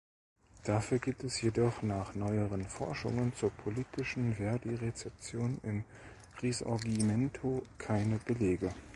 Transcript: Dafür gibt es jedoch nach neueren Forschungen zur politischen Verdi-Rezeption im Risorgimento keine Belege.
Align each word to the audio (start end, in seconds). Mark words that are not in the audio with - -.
Dafür 0.63 0.97
gibt 0.97 1.23
es 1.25 1.43
jedoch 1.43 1.83
nach 1.83 2.15
neueren 2.15 2.65
Forschungen 2.67 3.35
zur 3.35 3.51
politischen 3.51 4.33
Verdi-Rezeption 4.33 5.59
im 5.61 5.83
Risorgimento 6.41 7.61
keine 7.77 8.17
Belege. 8.17 8.73